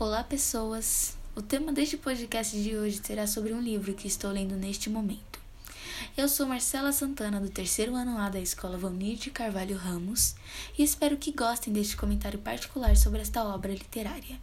Olá, 0.00 0.22
pessoas! 0.22 1.16
O 1.34 1.42
tema 1.42 1.72
deste 1.72 1.96
podcast 1.96 2.56
de 2.62 2.76
hoje 2.76 3.00
será 3.02 3.26
sobre 3.26 3.52
um 3.52 3.60
livro 3.60 3.92
que 3.94 4.06
estou 4.06 4.30
lendo 4.30 4.54
neste 4.54 4.88
momento. 4.88 5.40
Eu 6.16 6.28
sou 6.28 6.46
Marcela 6.46 6.92
Santana, 6.92 7.40
do 7.40 7.50
terceiro 7.50 7.96
ano 7.96 8.16
A 8.16 8.28
da 8.28 8.38
Escola 8.38 8.78
Valnir 8.78 9.16
de 9.18 9.32
Carvalho 9.32 9.76
Ramos, 9.76 10.36
e 10.78 10.84
espero 10.84 11.16
que 11.16 11.32
gostem 11.32 11.72
deste 11.72 11.96
comentário 11.96 12.38
particular 12.38 12.96
sobre 12.96 13.22
esta 13.22 13.42
obra 13.42 13.72
literária. 13.72 14.40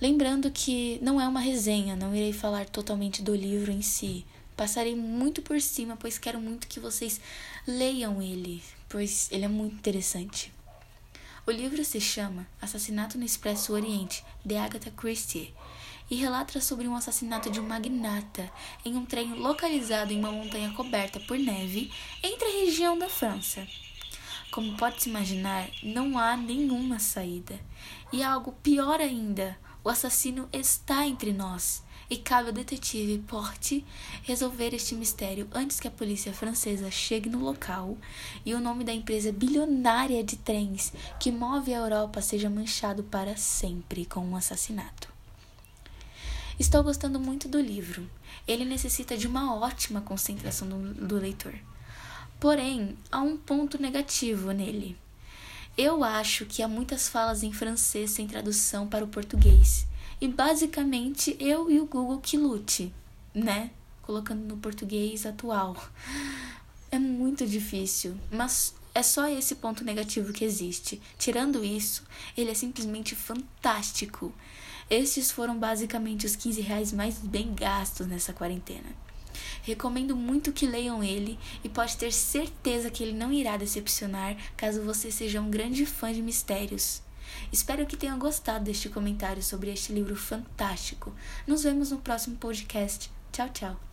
Lembrando 0.00 0.50
que 0.50 0.98
não 1.02 1.20
é 1.20 1.28
uma 1.28 1.40
resenha, 1.40 1.94
não 1.94 2.16
irei 2.16 2.32
falar 2.32 2.64
totalmente 2.70 3.20
do 3.20 3.36
livro 3.36 3.70
em 3.70 3.82
si. 3.82 4.24
Passarei 4.56 4.96
muito 4.96 5.42
por 5.42 5.60
cima, 5.60 5.94
pois 5.94 6.16
quero 6.16 6.40
muito 6.40 6.68
que 6.68 6.80
vocês 6.80 7.20
leiam 7.66 8.22
ele, 8.22 8.62
pois 8.88 9.28
ele 9.30 9.44
é 9.44 9.48
muito 9.48 9.74
interessante. 9.76 10.50
O 11.46 11.50
livro 11.50 11.82
se 11.84 12.00
chama 12.00 12.46
Assassinato 12.60 13.16
no 13.16 13.24
Expresso 13.24 13.72
Oriente, 13.72 14.22
de 14.44 14.56
Agatha 14.56 14.90
Christie, 14.90 15.54
e 16.10 16.16
relata 16.16 16.60
sobre 16.60 16.86
um 16.86 16.94
assassinato 16.94 17.50
de 17.50 17.58
um 17.58 17.66
magnata 17.66 18.50
em 18.84 18.94
um 18.96 19.06
trem 19.06 19.34
localizado 19.34 20.12
em 20.12 20.18
uma 20.18 20.30
montanha 20.30 20.70
coberta 20.72 21.18
por 21.20 21.38
neve 21.38 21.90
entre 22.22 22.44
a 22.44 22.64
região 22.64 22.98
da 22.98 23.08
França. 23.08 23.66
Como 24.50 24.76
pode-se 24.76 25.08
imaginar, 25.08 25.68
não 25.82 26.18
há 26.18 26.36
nenhuma 26.36 26.98
saída. 26.98 27.58
E 28.12 28.22
algo 28.22 28.52
pior 28.62 29.00
ainda, 29.00 29.56
o 29.82 29.88
assassino 29.88 30.48
está 30.52 31.06
entre 31.06 31.32
nós 31.32 31.82
e 32.10 32.16
cabe 32.16 32.48
ao 32.48 32.54
detetive 32.54 33.18
Porte 33.18 33.84
resolver 34.24 34.74
este 34.74 34.94
mistério 34.94 35.48
antes 35.54 35.78
que 35.78 35.86
a 35.86 35.92
polícia 35.92 36.32
francesa 36.32 36.90
chegue 36.90 37.30
no 37.30 37.38
local 37.38 37.96
e 38.44 38.52
o 38.52 38.60
nome 38.60 38.82
da 38.82 38.92
empresa 38.92 39.30
bilionária 39.30 40.22
de 40.24 40.36
trens 40.36 40.92
que 41.20 41.30
move 41.30 41.72
a 41.72 41.78
Europa 41.78 42.20
seja 42.20 42.50
manchado 42.50 43.04
para 43.04 43.36
sempre 43.36 44.04
com 44.04 44.20
um 44.20 44.36
assassinato. 44.36 45.08
Estou 46.58 46.82
gostando 46.82 47.18
muito 47.18 47.48
do 47.48 47.58
livro. 47.58 48.10
Ele 48.46 48.66
necessita 48.66 49.16
de 49.16 49.26
uma 49.26 49.54
ótima 49.54 50.02
concentração 50.02 50.68
do, 50.68 50.94
do 51.06 51.16
leitor. 51.16 51.54
Porém, 52.38 52.98
há 53.10 53.20
um 53.20 53.36
ponto 53.36 53.80
negativo 53.80 54.50
nele. 54.50 54.94
Eu 55.82 56.04
acho 56.04 56.44
que 56.44 56.62
há 56.62 56.68
muitas 56.68 57.08
falas 57.08 57.42
em 57.42 57.54
francês 57.54 58.10
sem 58.10 58.28
tradução 58.28 58.86
para 58.86 59.02
o 59.02 59.08
português 59.08 59.86
e 60.20 60.28
basicamente 60.28 61.34
eu 61.40 61.70
e 61.70 61.80
o 61.80 61.86
Google 61.86 62.20
que 62.20 62.36
lute, 62.36 62.92
né? 63.32 63.70
Colocando 64.02 64.44
no 64.44 64.58
português 64.58 65.24
atual. 65.24 65.74
É 66.90 66.98
muito 66.98 67.46
difícil, 67.46 68.14
mas 68.30 68.74
é 68.94 69.02
só 69.02 69.26
esse 69.26 69.54
ponto 69.54 69.82
negativo 69.82 70.34
que 70.34 70.44
existe. 70.44 71.00
Tirando 71.18 71.64
isso, 71.64 72.02
ele 72.36 72.50
é 72.50 72.54
simplesmente 72.54 73.16
fantástico. 73.16 74.34
Estes 74.90 75.30
foram 75.30 75.58
basicamente 75.58 76.26
os 76.26 76.36
15 76.36 76.60
reais 76.60 76.92
mais 76.92 77.16
bem 77.16 77.54
gastos 77.54 78.06
nessa 78.06 78.34
quarentena. 78.34 78.94
Recomendo 79.62 80.16
muito 80.16 80.52
que 80.52 80.66
leiam 80.66 81.02
ele 81.02 81.38
e 81.62 81.68
pode 81.68 81.96
ter 81.96 82.12
certeza 82.12 82.90
que 82.90 83.02
ele 83.02 83.12
não 83.12 83.32
irá 83.32 83.56
decepcionar 83.56 84.36
caso 84.56 84.82
você 84.82 85.10
seja 85.10 85.40
um 85.40 85.50
grande 85.50 85.84
fã 85.86 86.12
de 86.12 86.22
mistérios. 86.22 87.02
Espero 87.52 87.86
que 87.86 87.96
tenham 87.96 88.18
gostado 88.18 88.64
deste 88.64 88.88
comentário 88.88 89.42
sobre 89.42 89.72
este 89.72 89.92
livro 89.92 90.16
fantástico. 90.16 91.12
Nos 91.46 91.62
vemos 91.62 91.90
no 91.90 91.98
próximo 91.98 92.36
podcast. 92.36 93.10
Tchau, 93.32 93.48
tchau. 93.50 93.89